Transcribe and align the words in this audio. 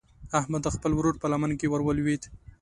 احمد 0.39 0.61
د 0.63 0.67
خپل 0.75 0.91
ورور 0.95 1.15
په 1.19 1.27
لمن 1.31 1.51
کې 1.59 1.67
ور 1.69 1.81
ولوېد. 1.83 2.23